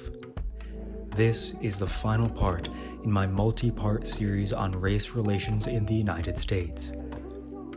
[1.14, 2.68] This is the final part
[3.02, 6.92] in my multi part series on race relations in the United States.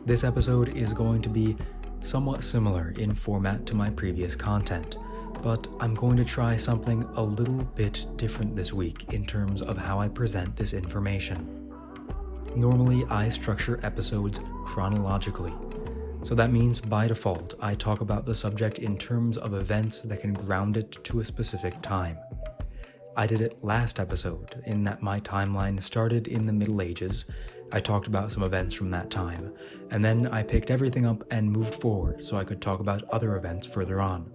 [0.05, 1.57] This episode is going to be
[2.01, 4.97] somewhat similar in format to my previous content
[5.47, 9.77] but I'm going to try something a little bit different this week in terms of
[9.77, 11.71] how I present this information.
[12.53, 15.53] Normally, I structure episodes chronologically,
[16.21, 20.19] so that means by default, I talk about the subject in terms of events that
[20.19, 22.17] can ground it to a specific time.
[23.15, 27.23] I did it last episode, in that my timeline started in the Middle Ages.
[27.71, 29.53] I talked about some events from that time,
[29.91, 33.37] and then I picked everything up and moved forward so I could talk about other
[33.37, 34.33] events further on.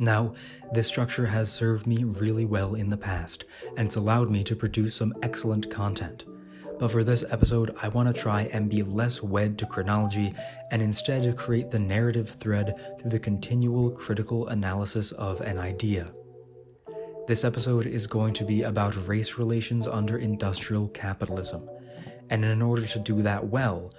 [0.00, 0.32] Now,
[0.72, 3.44] this structure has served me really well in the past,
[3.76, 6.24] and it's allowed me to produce some excellent content.
[6.78, 10.32] But for this episode, I want to try and be less wed to chronology
[10.70, 16.10] and instead create the narrative thread through the continual critical analysis of an idea.
[17.26, 21.68] This episode is going to be about race relations under industrial capitalism,
[22.30, 23.92] and in order to do that well,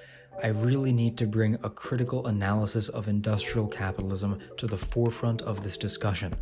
[0.43, 5.61] I really need to bring a critical analysis of industrial capitalism to the forefront of
[5.61, 6.33] this discussion,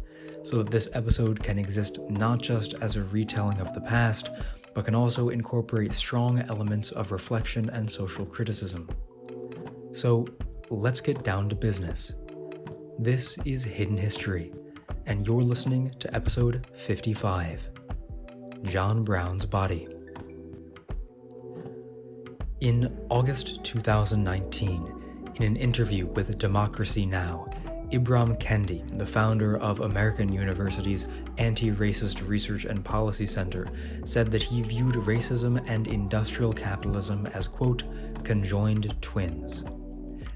[0.43, 4.29] so that this episode can exist not just as a retelling of the past,
[4.73, 8.89] but can also incorporate strong elements of reflection and social criticism.
[9.91, 10.25] So,
[10.69, 12.13] let's get down to business.
[12.99, 14.53] This is Hidden History,
[15.07, 17.69] and you're listening to episode 55
[18.63, 19.98] John Brown's Body.
[22.61, 27.47] In August 2019, in an interview with Democracy Now!,
[27.93, 33.69] Ibram Kendi, the founder of American University's Anti Racist Research and Policy Center,
[34.03, 37.85] said that he viewed racism and industrial capitalism as, quote,
[38.25, 39.63] conjoined twins.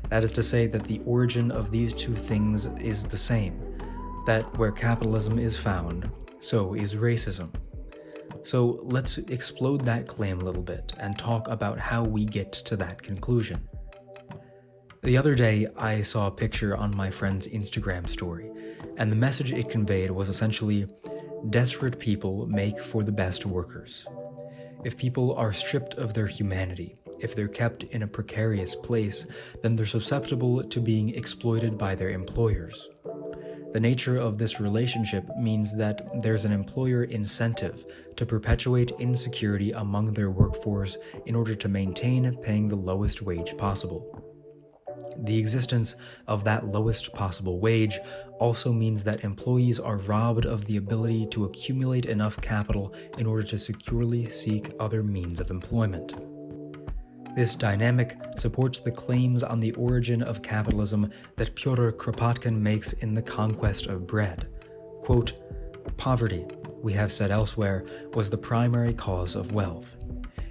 [0.08, 3.60] That is to say, that the origin of these two things is the same,
[4.28, 6.10] that where capitalism is found,
[6.40, 7.54] so is racism.
[8.42, 12.76] So let's explode that claim a little bit and talk about how we get to
[12.78, 13.68] that conclusion.
[15.04, 18.50] The other day, I saw a picture on my friend's Instagram story,
[18.98, 20.88] and the message it conveyed was essentially
[21.50, 24.08] desperate people make for the best workers.
[24.84, 29.26] If people are stripped of their humanity, if they're kept in a precarious place,
[29.62, 32.90] then they're susceptible to being exploited by their employers.
[33.74, 37.84] The nature of this relationship means that there's an employer incentive
[38.16, 40.96] to perpetuate insecurity among their workforce
[41.26, 44.24] in order to maintain paying the lowest wage possible.
[45.18, 45.96] The existence
[46.28, 48.00] of that lowest possible wage
[48.40, 53.44] also means that employees are robbed of the ability to accumulate enough capital in order
[53.44, 56.14] to securely seek other means of employment.
[57.36, 63.16] This dynamic supports the claims on the origin of capitalism that Pyotr Kropotkin makes in
[63.16, 64.48] The Conquest of Bread.
[65.02, 65.34] Quote,
[65.98, 66.46] Poverty,
[66.84, 69.96] we have said elsewhere, was the primary cause of wealth.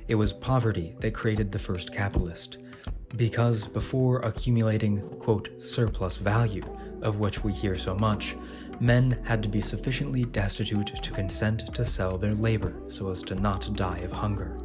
[0.08, 2.58] It was poverty that created the first capitalist.
[3.16, 6.64] Because before accumulating, quote, surplus value,
[7.00, 8.36] of which we hear so much,
[8.80, 13.36] men had to be sufficiently destitute to consent to sell their labor so as to
[13.36, 14.58] not die of hunger.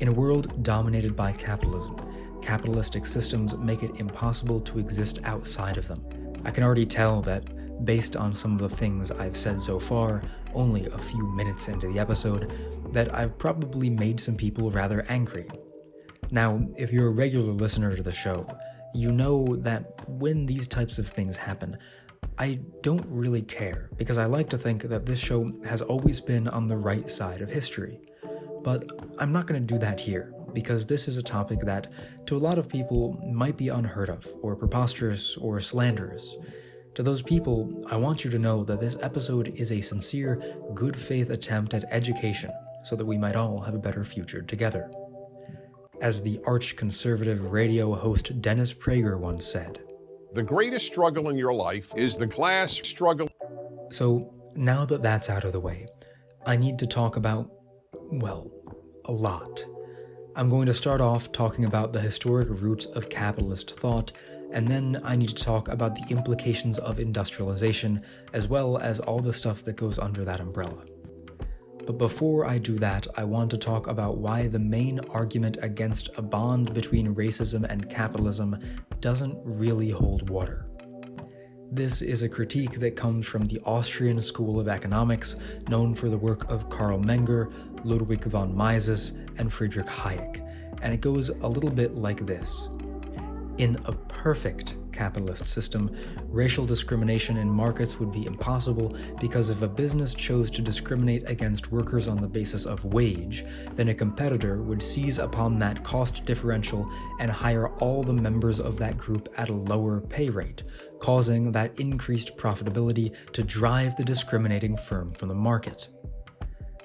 [0.00, 1.96] In a world dominated by capitalism,
[2.40, 6.06] capitalistic systems make it impossible to exist outside of them.
[6.44, 10.22] I can already tell that, based on some of the things I've said so far,
[10.54, 12.56] only a few minutes into the episode,
[12.92, 15.48] that I've probably made some people rather angry.
[16.30, 18.46] Now, if you're a regular listener to the show,
[18.94, 21.76] you know that when these types of things happen,
[22.38, 26.46] I don't really care because I like to think that this show has always been
[26.46, 28.00] on the right side of history.
[28.62, 31.88] But I'm not going to do that here, because this is a topic that,
[32.26, 36.36] to a lot of people, might be unheard of, or preposterous, or slanderous.
[36.94, 40.40] To those people, I want you to know that this episode is a sincere,
[40.74, 42.50] good faith attempt at education
[42.84, 44.90] so that we might all have a better future together.
[46.00, 49.80] As the arch conservative radio host Dennis Prager once said,
[50.32, 53.28] The greatest struggle in your life is the class struggle.
[53.90, 55.86] So, now that that's out of the way,
[56.46, 57.50] I need to talk about,
[58.10, 58.50] well,
[59.04, 59.64] a lot.
[60.34, 64.12] I'm going to start off talking about the historic roots of capitalist thought,
[64.50, 68.02] and then I need to talk about the implications of industrialization,
[68.32, 70.86] as well as all the stuff that goes under that umbrella.
[71.86, 76.10] But before I do that, I want to talk about why the main argument against
[76.16, 78.58] a bond between racism and capitalism
[79.00, 80.68] doesn't really hold water.
[81.70, 85.36] This is a critique that comes from the Austrian School of Economics,
[85.68, 87.52] known for the work of Carl Menger,
[87.84, 90.44] Ludwig von Mises, and Friedrich Hayek,
[90.82, 92.68] and it goes a little bit like this.
[93.58, 95.96] In a perfect capitalist system,
[96.28, 101.72] racial discrimination in markets would be impossible because if a business chose to discriminate against
[101.72, 103.44] workers on the basis of wage,
[103.74, 106.88] then a competitor would seize upon that cost differential
[107.18, 110.62] and hire all the members of that group at a lower pay rate,
[111.00, 115.88] causing that increased profitability to drive the discriminating firm from the market.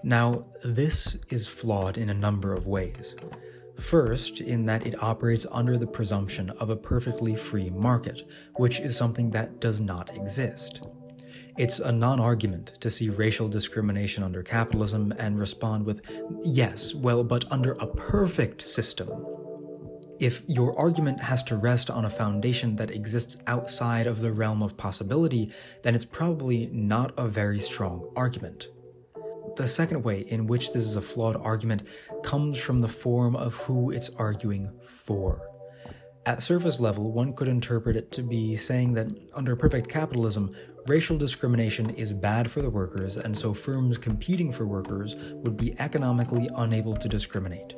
[0.04, 3.16] Now, this is flawed in a number of ways.
[3.80, 8.24] First, in that it operates under the presumption of a perfectly free market,
[8.56, 10.82] which is something that does not exist.
[11.58, 16.02] It's a non argument to see racial discrimination under capitalism and respond with,
[16.44, 19.10] yes, well, but under a perfect system.
[20.20, 24.62] If your argument has to rest on a foundation that exists outside of the realm
[24.62, 25.52] of possibility,
[25.82, 28.68] then it's probably not a very strong argument.
[29.56, 31.84] The second way in which this is a flawed argument
[32.24, 35.48] comes from the form of who it's arguing for.
[36.26, 40.56] At surface level, one could interpret it to be saying that under perfect capitalism,
[40.88, 45.78] racial discrimination is bad for the workers, and so firms competing for workers would be
[45.80, 47.76] economically unable to discriminate.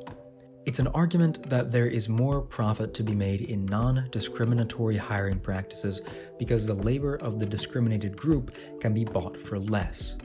[0.65, 5.39] It's an argument that there is more profit to be made in non discriminatory hiring
[5.39, 6.01] practices
[6.39, 10.15] because the labor of the discriminated group can be bought for less.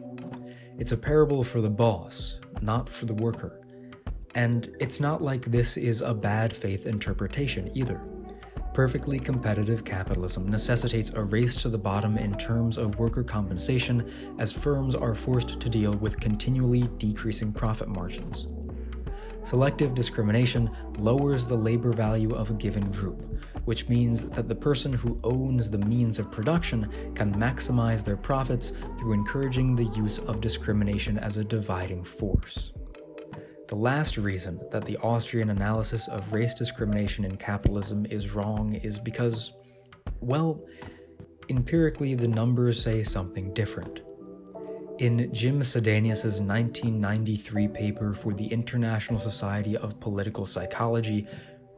[0.79, 3.61] It's a parable for the boss, not for the worker.
[4.35, 8.01] And it's not like this is a bad faith interpretation either.
[8.73, 14.53] Perfectly competitive capitalism necessitates a race to the bottom in terms of worker compensation as
[14.53, 18.47] firms are forced to deal with continually decreasing profit margins.
[19.43, 24.93] Selective discrimination lowers the labor value of a given group, which means that the person
[24.93, 30.41] who owns the means of production can maximize their profits through encouraging the use of
[30.41, 32.73] discrimination as a dividing force.
[33.69, 38.99] The last reason that the Austrian analysis of race discrimination in capitalism is wrong is
[38.99, 39.53] because,
[40.21, 40.61] well,
[41.49, 44.03] empirically the numbers say something different.
[45.01, 51.27] In Jim Sidanius' 1993 paper for the International Society of Political Psychology,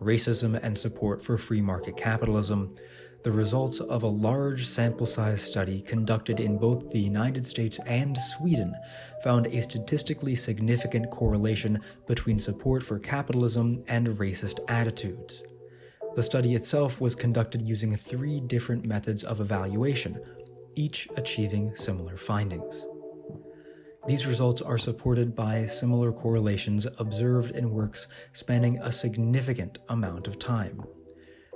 [0.01, 2.75] Racism and Support for Free Market Capitalism,
[3.23, 8.19] the results of a large sample size study conducted in both the United States and
[8.19, 8.75] Sweden
[9.23, 15.45] found a statistically significant correlation between support for capitalism and racist attitudes.
[16.17, 20.21] The study itself was conducted using three different methods of evaluation,
[20.75, 22.85] each achieving similar findings.
[24.07, 30.41] These results are supported by similar correlations observed in works spanning a significant amount of
[30.41, 30.83] time.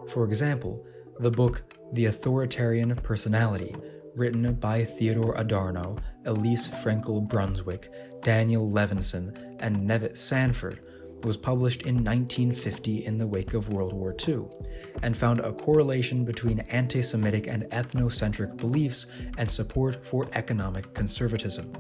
[0.09, 0.87] For example,
[1.19, 3.75] the book The Authoritarian Personality,
[4.15, 7.89] written by Theodore Adorno, Elise Frenkel Brunswik,
[8.23, 10.81] Daniel Levinson, and Nevitt Sanford,
[11.25, 14.45] was published in 1950 in the wake of World War II,
[15.03, 21.73] and found a correlation between anti Semitic and ethnocentric beliefs and support for economic conservatism.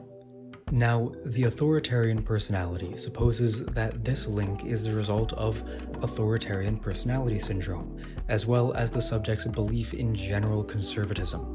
[0.72, 5.62] Now, the authoritarian personality supposes that this link is the result of
[6.02, 11.54] authoritarian personality syndrome, as well as the subject's belief in general conservatism.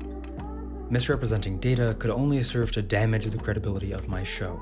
[0.90, 4.60] Misrepresenting data could only serve to damage the credibility of my show.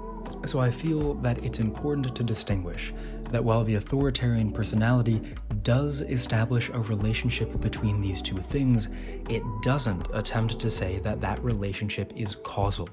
[0.47, 2.91] So I feel that it's important to distinguish
[3.29, 5.21] that while the authoritarian personality
[5.61, 8.89] does establish a relationship between these two things,
[9.29, 12.89] it doesn't attempt to say that that relationship is causal.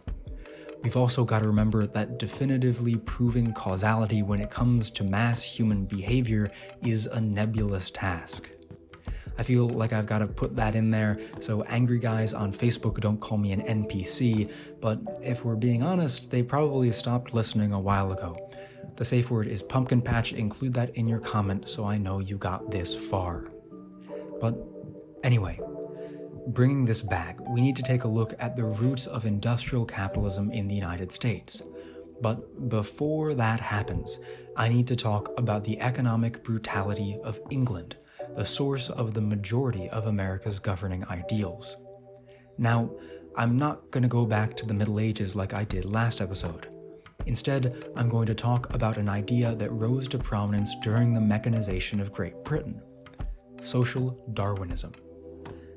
[0.87, 5.85] We've also got to remember that definitively proving causality when it comes to mass human
[5.85, 6.49] behavior
[6.81, 8.49] is a nebulous task.
[9.37, 13.01] I feel like I've got to put that in there so angry guys on Facebook
[13.01, 14.49] don't call me an NPC,
[14.81, 18.37] but if we're being honest, they probably stopped listening a while ago.
[18.95, 22.39] The safe word is pumpkin patch, include that in your comment so I know you
[22.39, 23.51] got this far.
[24.41, 24.57] But
[25.25, 25.59] anyway,
[26.49, 30.53] Bringing this back, we need to take a look at the roots of industrial capitalism
[30.53, 31.61] in the United States.
[32.21, 34.21] But before that happens,
[34.57, 37.97] I need to talk about the economic brutality of England,
[38.37, 41.77] the source of the majority of America's governing ideals.
[42.59, 42.91] Now,
[43.35, 46.69] I'm not going to go back to the Middle Ages like I did last episode.
[47.27, 52.01] Instead, I'm going to talk about an idea that rose to prominence during the mechanization
[52.01, 52.81] of Great Britain
[53.63, 54.93] social Darwinism.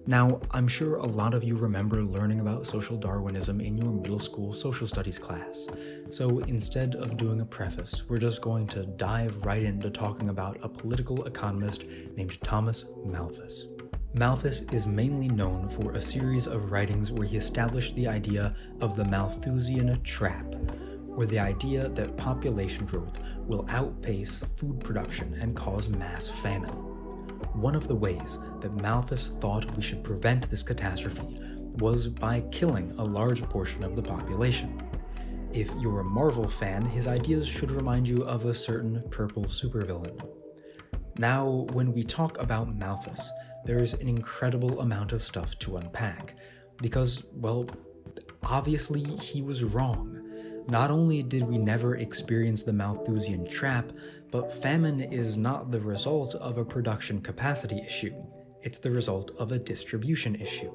[0.10, 4.20] Now, I'm sure a lot of you remember learning about social Darwinism in your middle
[4.20, 5.68] school social studies class.
[6.10, 10.58] So instead of doing a preface, we're just going to dive right into talking about
[10.64, 11.86] a political economist
[12.16, 13.68] named Thomas Malthus.
[14.16, 18.96] Malthus is mainly known for a series of writings where he established the idea of
[18.96, 20.56] the Malthusian trap,
[21.10, 26.89] or the idea that population growth will outpace food production and cause mass famine.
[27.54, 31.40] One of the ways that Malthus thought we should prevent this catastrophe
[31.78, 34.82] was by killing a large portion of the population.
[35.52, 40.22] If you're a Marvel fan, his ideas should remind you of a certain purple supervillain.
[41.18, 43.32] Now, when we talk about Malthus,
[43.66, 46.36] there's an incredible amount of stuff to unpack.
[46.82, 47.68] Because, well,
[48.44, 50.19] obviously he was wrong.
[50.70, 53.92] Not only did we never experience the Malthusian trap,
[54.32, 58.14] but famine is not the result of a production capacity issue,
[58.62, 60.72] it's the result of a distribution issue.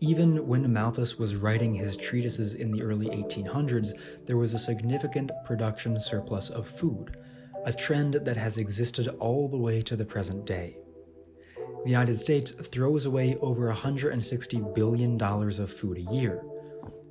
[0.00, 3.90] Even when Malthus was writing his treatises in the early 1800s,
[4.24, 7.16] there was a significant production surplus of food,
[7.66, 10.78] a trend that has existed all the way to the present day
[11.84, 16.42] the United States throws away over $160 billion of food a year.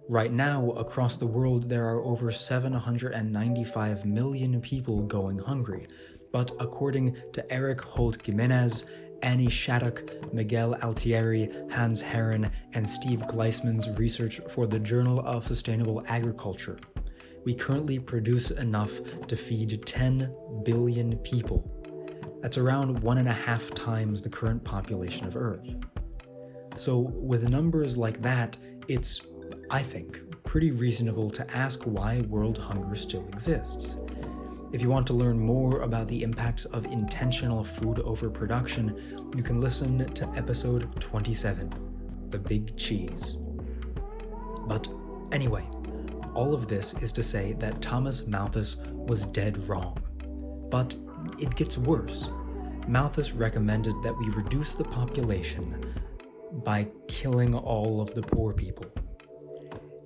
[0.09, 5.85] Right now, across the world, there are over 795 million people going hungry.
[6.31, 8.85] But according to Eric Holt Gimenez,
[9.21, 16.03] Annie Shattuck, Miguel Altieri, Hans Herren, and Steve Gliessman's research for the Journal of Sustainable
[16.07, 16.79] Agriculture,
[17.45, 20.35] we currently produce enough to feed 10
[20.65, 21.71] billion people
[22.41, 25.69] that's around one and a half times the current population of Earth.
[26.77, 29.21] So, with numbers like that, it's,
[29.69, 33.97] I think, pretty reasonable to ask why world hunger still exists.
[34.71, 39.59] If you want to learn more about the impacts of intentional food overproduction, you can
[39.59, 41.73] listen to episode 27
[42.29, 43.37] The Big Cheese.
[44.67, 44.87] But
[45.31, 45.67] anyway,
[46.35, 49.97] all of this is to say that Thomas Malthus was dead wrong.
[50.69, 50.95] But
[51.39, 52.31] it gets worse.
[52.87, 55.93] Malthus recommended that we reduce the population
[56.63, 58.85] by killing all of the poor people.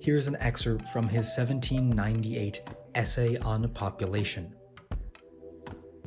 [0.04, 2.60] Here's an excerpt from his 1798
[2.94, 4.54] Essay on Population.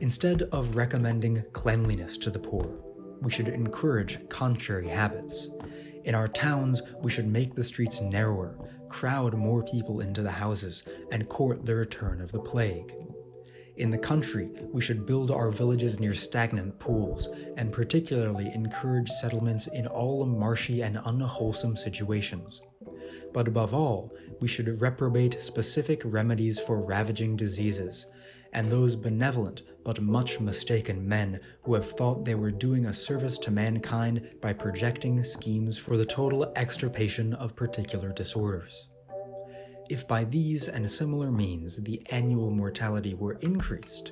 [0.01, 2.69] Instead of recommending cleanliness to the poor,
[3.23, 5.47] we should encourage contrary habits.
[6.03, 10.83] In our towns, we should make the streets narrower, crowd more people into the houses,
[11.11, 12.93] and court the return of the plague.
[13.77, 19.65] In the country, we should build our villages near stagnant pools, and particularly encourage settlements
[19.65, 22.61] in all marshy and unwholesome situations.
[23.33, 28.05] But above all, we should reprobate specific remedies for ravaging diseases,
[28.53, 33.37] and those benevolent but much mistaken men who have thought they were doing a service
[33.39, 38.87] to mankind by projecting schemes for the total extirpation of particular disorders.
[39.89, 44.11] If by these and similar means the annual mortality were increased,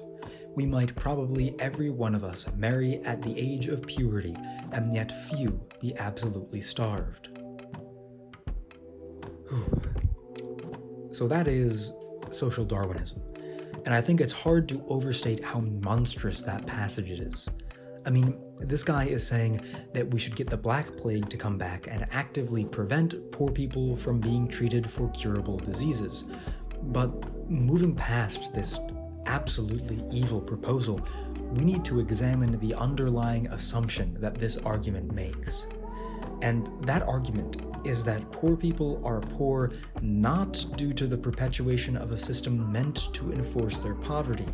[0.56, 4.36] we might probably every one of us marry at the age of puberty,
[4.72, 7.35] and yet few be absolutely starved.
[11.12, 11.92] So that is
[12.32, 13.22] social Darwinism.
[13.86, 17.50] And I think it's hard to overstate how monstrous that passage is.
[18.06, 19.62] I mean, this guy is saying
[19.94, 23.96] that we should get the Black Plague to come back and actively prevent poor people
[23.96, 26.26] from being treated for curable diseases.
[26.84, 28.80] But moving past this
[29.26, 31.02] absolutely evil proposal,
[31.54, 35.66] we need to examine the underlying assumption that this argument makes.
[36.46, 42.12] And that argument is that poor people are poor not due to the perpetuation of
[42.12, 44.46] a system meant to enforce their poverty,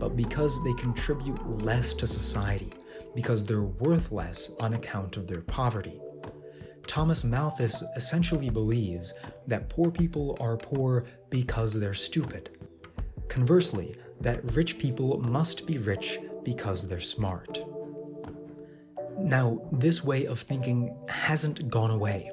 [0.00, 2.72] but because they contribute less to society
[3.14, 6.00] because they're worth less on account of their poverty.
[6.88, 9.14] Thomas Malthus essentially believes
[9.46, 12.58] that poor people are poor because they're stupid.
[13.28, 17.60] Conversely, that rich people must be rich because they're smart.
[19.26, 22.30] Now, this way of thinking hasn't gone away.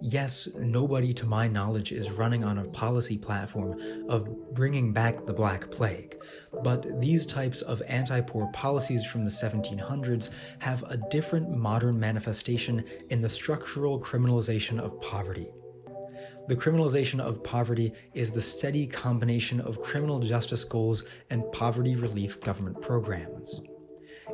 [0.00, 5.32] Yes, nobody to my knowledge is running on a policy platform of bringing back the
[5.32, 6.16] Black Plague,
[6.62, 12.84] but these types of anti poor policies from the 1700s have a different modern manifestation
[13.10, 15.50] in the structural criminalization of poverty.
[16.46, 22.40] The criminalization of poverty is the steady combination of criminal justice goals and poverty relief
[22.40, 23.60] government programs.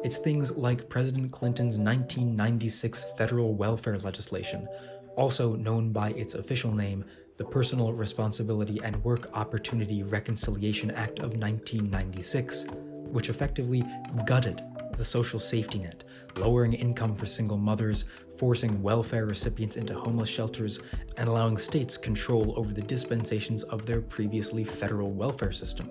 [0.04, 4.68] It's things like President Clinton's 1996 federal welfare legislation,
[5.16, 7.04] also known by its official name,
[7.38, 12.66] the Personal Responsibility and Work Opportunity Reconciliation Act of 1996,
[13.10, 13.84] which effectively
[14.26, 14.62] gutted
[14.96, 16.04] the social safety net,
[16.36, 18.04] lowering income for single mothers,
[18.38, 20.80] forcing welfare recipients into homeless shelters,
[21.16, 25.90] and allowing states control over the dispensations of their previously federal welfare system,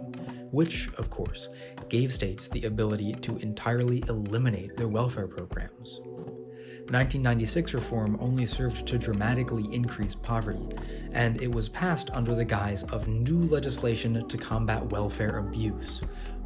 [0.55, 1.49] which, of course,
[1.89, 5.97] gave states the ability to entirely eliminate their welfare programs.
[5.97, 10.65] The 1996 reform only served to dramatically increase poverty,
[11.11, 16.01] and it was passed under the guise of new legislation to combat welfare abuse,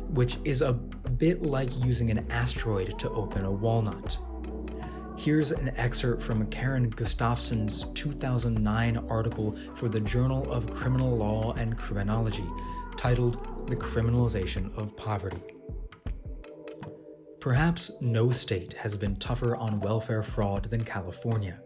[0.10, 4.18] which is a bit like using an asteroid to open a walnut.
[5.18, 11.78] Here's an excerpt from Kaaryn Gustafson's 2009 article for the Journal of Criminal Law and
[11.78, 12.48] Criminology
[13.00, 15.38] titled The Criminalization of Poverty.
[17.40, 21.60] Perhaps no state has been tougher on welfare fraud than California.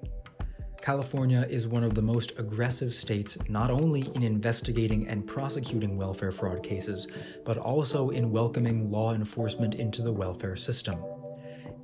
[0.81, 6.33] California is one of the most aggressive states not only in investigating and prosecuting welfare
[6.33, 7.07] fraud cases,
[7.45, 10.99] but also in welcoming law enforcement into the welfare system.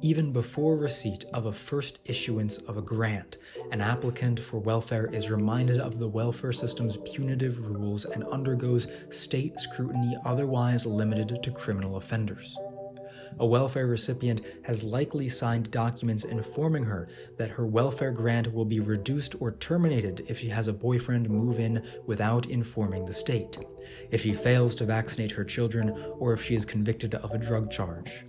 [0.01, 3.38] Even before receipt of a first issuance of a grant,
[3.72, 9.60] an applicant for welfare is reminded of the welfare system's punitive rules and undergoes state
[9.60, 12.58] scrutiny otherwise limited to criminal offenders
[13.39, 18.79] a welfare recipient has likely signed documents informing her that her welfare grant will be
[18.79, 23.58] reduced or terminated if she has a boyfriend move in without informing the state,
[24.12, 27.72] if she fails to vaccinate her children, or if she is convicted of a drug
[27.72, 28.24] charge.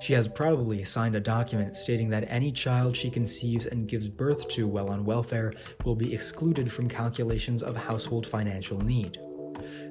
[0.00, 4.48] She has probably signed a document stating that any child she conceives and gives birth
[4.48, 5.52] to while on welfare
[5.84, 9.18] will be excluded from calculations of household financial need.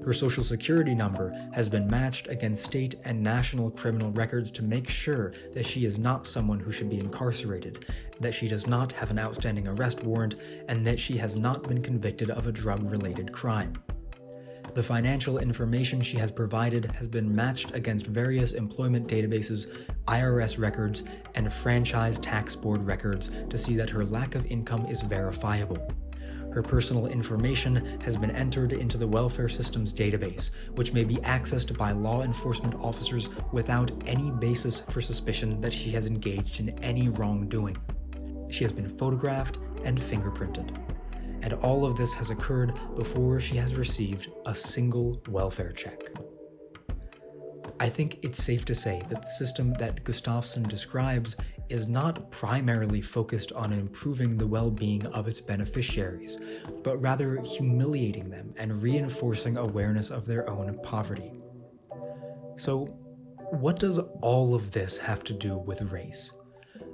[0.06, 4.88] Her social security number has been matched against state and national criminal records to make
[4.88, 7.86] sure that she is not someone who should be incarcerated,
[8.22, 10.36] that she does not have an outstanding arrest warrant,
[10.70, 13.74] and that she has not been convicted of a drug related crime.
[14.78, 21.04] The financial information she has provided has been matched against various employment databases, IRS records,
[21.34, 25.92] and franchise tax board records to see that her lack of income is verifiable.
[26.54, 31.76] Her personal information has been entered into the welfare system's database, which may be accessed
[31.76, 37.10] by law enforcement officers without any basis for suspicion that she has engaged in any
[37.10, 37.78] wrongdoing.
[38.52, 40.97] She has been photographed and fingerprinted.
[41.42, 46.10] And all of this has occurred before she has received a single welfare check.
[47.80, 51.36] I think it's safe to say that the system that Gustafson describes
[51.70, 56.38] is not primarily focused on improving the well being of its beneficiaries,
[56.84, 61.34] but rather humiliating them and reinforcing awareness of their own poverty.
[62.56, 62.86] So,
[63.52, 66.32] what does all of this have to do with race?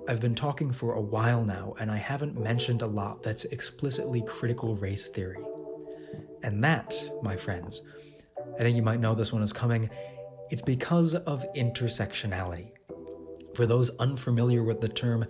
[0.06, 4.22] I've been talking for a while now, and I haven't mentioned a lot that's explicitly
[4.28, 5.40] critical race theory.
[6.44, 7.82] And that, my friends,
[8.60, 9.90] I think you might know this one is coming,
[10.50, 12.72] it's because of intersectionality.
[13.56, 15.26] For those unfamiliar with the term,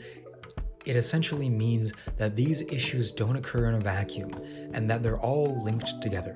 [0.85, 4.31] it essentially means that these issues don't occur in a vacuum
[4.73, 6.35] and that they're all linked together.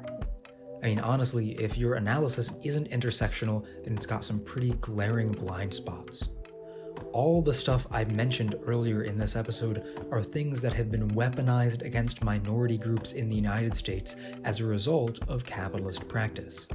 [0.84, 5.73] I mean, honestly, if your analysis isn't intersectional, then it's got some pretty glaring blind
[5.73, 6.30] spots.
[7.18, 11.82] All the stuff I mentioned earlier in this episode are things that have been weaponized
[11.82, 16.68] against minority groups in the United States as a result of capitalist practice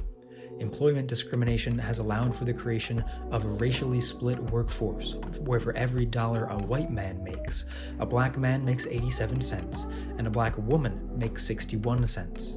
[0.59, 6.05] employment discrimination has allowed for the creation of a racially split workforce, where for every
[6.05, 7.65] dollar a white man makes,
[7.99, 9.85] a black man makes 87 cents,
[10.17, 12.55] and a black woman makes 61 cents.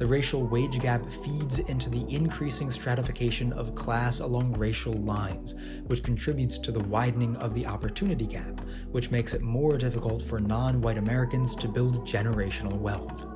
[0.00, 5.54] The racial wage gap feeds into the increasing stratification of class along racial lines,
[5.88, 10.40] which contributes to the widening of the opportunity gap, which makes it more difficult for
[10.40, 13.26] non white Americans to build generational wealth.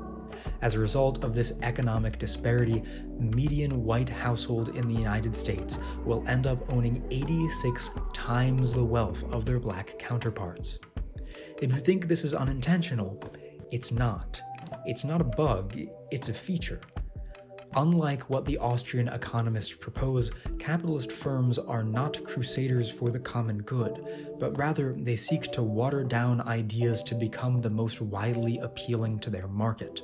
[0.63, 2.83] As a result of this economic disparity,
[3.19, 9.23] median white household in the United States will end up owning 86 times the wealth
[9.31, 10.79] of their black counterparts.
[11.61, 13.23] If you think this is unintentional,
[13.71, 14.41] it's not.
[14.87, 15.79] It's not a bug,
[16.11, 16.81] it's a feature.
[17.77, 24.37] Unlike what the Austrian economists propose, capitalist firms are not crusaders for the common good,
[24.39, 29.31] but rather they seek to water down ideas to become the most widely appealing to
[29.31, 30.01] their market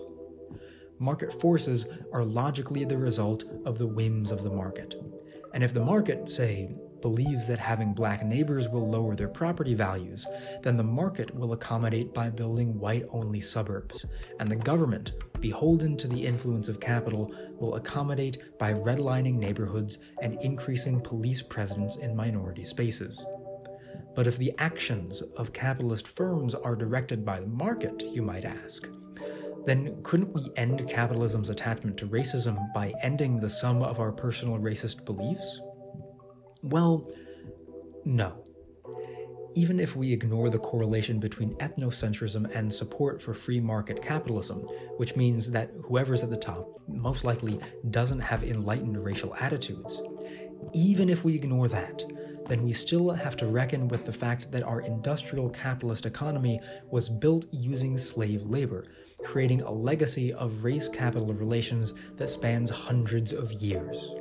[1.00, 4.94] market forces are logically the result of the whims of the market.
[5.54, 10.26] And if the market, say, believes that having black neighbors will lower their property values,
[10.62, 14.06] then the market will accommodate by building white only suburbs,
[14.38, 20.40] and the government, beholden to the influence of capital, will accommodate by redlining neighborhoods and
[20.42, 23.24] increasing police presence in minority spaces.
[24.14, 28.86] But if the actions of capitalist firms are directed by the market, you might ask,
[29.66, 34.58] then couldn't we end capitalism's attachment to racism by ending the sum of our personal
[34.58, 35.60] racist beliefs?
[36.62, 37.11] Well,
[38.05, 38.44] no.
[39.55, 44.59] Even if we ignore the correlation between ethnocentrism and support for free market capitalism,
[44.96, 47.59] which means that whoever's at the top most likely
[47.90, 50.03] doesn't have enlightened racial attitudes,
[50.73, 52.05] even if we ignore that,
[52.46, 57.09] then we still have to reckon with the fact that our industrial capitalist economy was
[57.09, 58.87] built using slave labor,
[59.25, 64.14] creating a legacy of race capital relations that spans hundreds of years.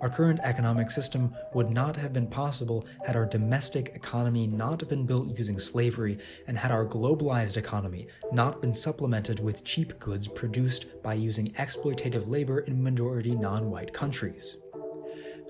[0.00, 5.04] Our current economic system would not have been possible had our domestic economy not been
[5.04, 11.02] built using slavery and had our globalized economy not been supplemented with cheap goods produced
[11.02, 14.56] by using exploitative labor in majority non white countries.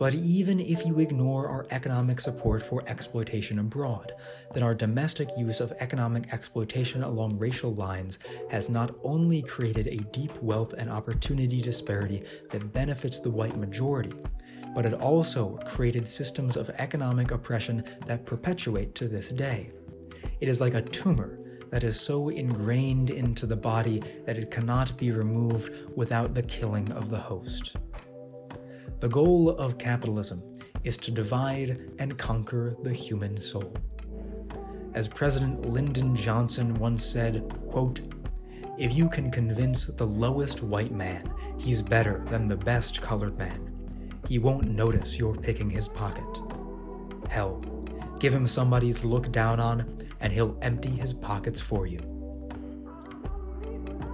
[0.01, 4.15] But even if you ignore our economic support for exploitation abroad,
[4.55, 9.99] then our domestic use of economic exploitation along racial lines has not only created a
[10.11, 14.15] deep wealth and opportunity disparity that benefits the white majority,
[14.75, 19.71] but it also created systems of economic oppression that perpetuate to this day.
[20.41, 24.97] It is like a tumor that is so ingrained into the body that it cannot
[24.97, 27.77] be removed without the killing of the host.
[29.01, 30.43] The goal of capitalism
[30.85, 33.75] is to divide and conquer the human soul.
[34.93, 38.03] As President Lyndon Johnson once said, quote,
[38.77, 43.73] if you can convince the lowest white man he's better than the best colored man,
[44.29, 46.43] he won't notice you're picking his pocket.
[47.31, 47.65] Hell,
[48.19, 52.20] give him somebody to look down on, and he'll empty his pockets for you.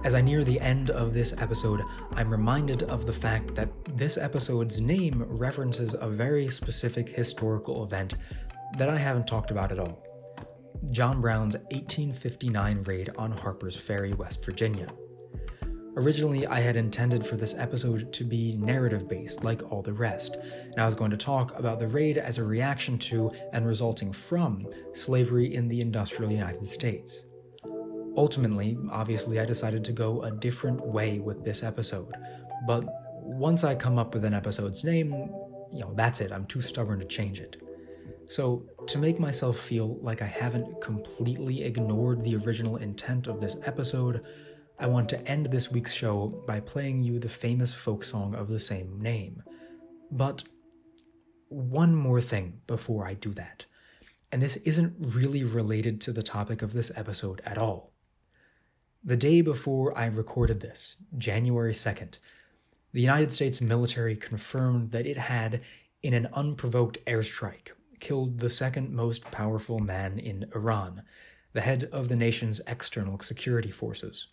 [0.03, 1.81] As I near the end of this episode,
[2.13, 8.15] I'm reminded of the fact that this episode's name references a very specific historical event
[8.77, 10.03] that I haven't talked about at all
[10.91, 14.87] John Brown's 1859 raid on Harper's Ferry, West Virginia.
[15.97, 20.35] Originally, I had intended for this episode to be narrative based, like all the rest,
[20.35, 24.13] and I was going to talk about the raid as a reaction to and resulting
[24.13, 27.23] from slavery in the industrial United States.
[28.17, 32.15] Ultimately, obviously, I decided to go a different way with this episode,
[32.65, 32.83] but
[33.21, 35.11] once I come up with an episode's name,
[35.71, 37.57] you know, that's it, I'm too stubborn to change it.
[38.25, 43.55] So, to make myself feel like I haven't completely ignored the original intent of this
[43.65, 44.25] episode,
[44.79, 48.47] I want to end this week's show by playing you the famous folk song of
[48.47, 49.43] the same name.
[50.11, 50.43] But
[51.49, 53.65] one more thing before I do that,
[54.31, 57.93] and this isn't really related to the topic of this episode at all.
[59.07, 62.17] The day before I recorded this, January 2nd,
[62.91, 65.61] the United States military confirmed that it had,
[66.03, 67.69] in an unprovoked airstrike,
[68.01, 71.03] killed the second most powerful man in Iran,
[71.53, 74.27] the head of the nation's external security forces.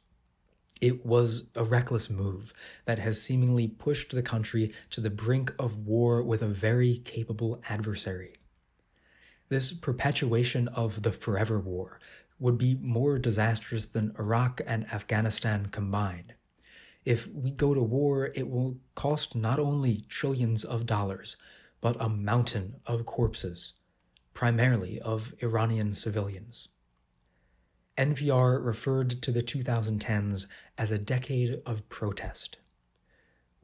[0.80, 2.52] It was a reckless move
[2.84, 7.62] that has seemingly pushed the country to the brink of war with a very capable
[7.68, 8.32] adversary.
[9.50, 12.00] This perpetuation of the forever war
[12.44, 16.34] would be more disastrous than Iraq and Afghanistan combined.
[17.02, 21.38] If we go to war, it will cost not only trillions of dollars,
[21.80, 23.72] but a mountain of corpses,
[24.34, 26.68] primarily of Iranian civilians.
[27.96, 32.58] NPR referred to the 2010s as a decade of protest.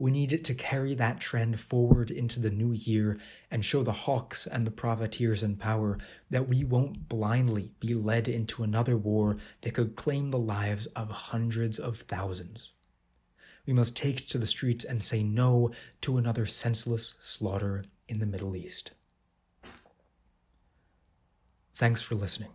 [0.01, 3.19] We need it to carry that trend forward into the new year
[3.51, 8.27] and show the hawks and the profiteers in power that we won't blindly be led
[8.27, 12.71] into another war that could claim the lives of hundreds of thousands
[13.65, 18.25] we must take to the streets and say no to another senseless slaughter in the
[18.25, 18.91] Middle East.
[21.75, 22.51] Thanks for listening.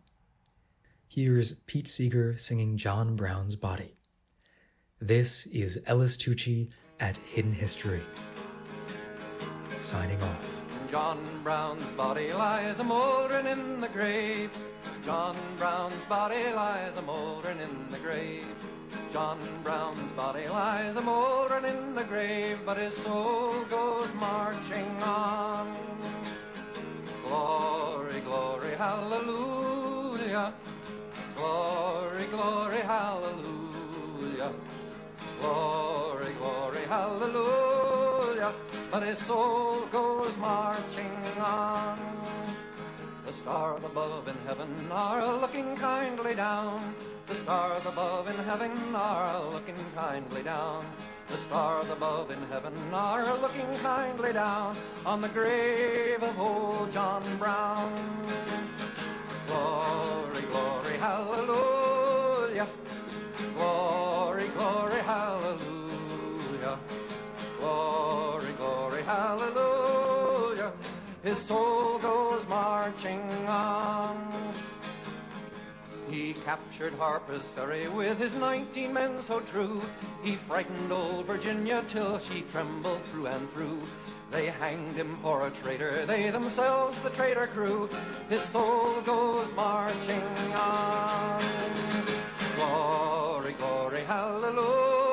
[1.08, 3.96] Here's Pete Seeger singing John Brown's Body.
[5.00, 8.02] This is Ellis Tucci at Hidden History.
[9.78, 10.62] Signing off.
[10.90, 14.50] John Brown's body lies a mouldering in the grave.
[15.04, 18.46] John Brown's body lies a mouldering in the grave.
[19.12, 25.76] John Brown's body lies a mouldering in the grave, but his soul goes marching on.
[27.24, 30.54] Glory, glory, hallelujah.
[31.36, 34.52] Glory, glory, hallelujah.
[35.40, 38.52] Glory, glory, hallelujah.
[38.90, 41.98] But his soul goes marching on.
[43.26, 46.94] The stars above in heaven are looking kindly down.
[47.26, 50.86] The stars above in heaven are looking kindly down.
[51.28, 57.36] The stars above in heaven are looking kindly down on the grave of old John
[57.36, 58.26] Brown.
[59.48, 62.68] Glory, glory, hallelujah.
[63.54, 64.15] Glory,
[67.58, 70.72] Glory, glory, hallelujah.
[71.22, 74.54] His soul goes marching on.
[76.08, 79.82] He captured Harper's Ferry with his nineteen men so true.
[80.22, 83.82] He frightened old Virginia till she trembled through and through.
[84.30, 87.88] They hanged him for a traitor, they themselves the traitor crew.
[88.28, 91.42] His soul goes marching on.
[92.56, 95.06] Glory, glory, hallelujah.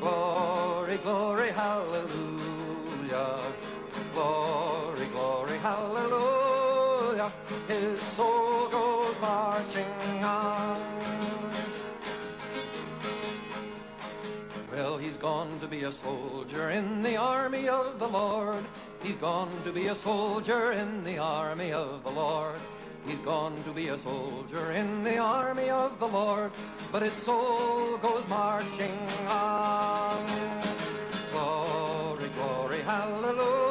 [0.00, 3.38] Glory, glory, hallelujah.
[4.14, 7.30] Glory, glory, hallelujah.
[7.68, 10.80] His soul goes marching on.
[14.72, 18.64] Well, he's gone to be a soldier in the army of the Lord.
[19.02, 22.58] He's gone to be a soldier in the army of the Lord.
[23.06, 26.52] He's gone to be a soldier in the army of the Lord,
[26.92, 30.26] but his soul goes marching on.
[31.32, 33.69] Glory, glory, hallelujah.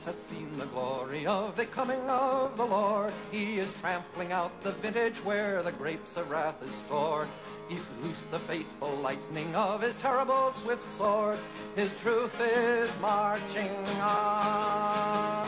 [0.00, 3.12] Eyes have seen the glory of the coming of the Lord.
[3.30, 7.28] He is trampling out the vintage where the grapes of wrath is stored.
[7.68, 11.38] He's loosed the fateful lightning of his terrible swift sword.
[11.76, 15.39] His truth is marching on.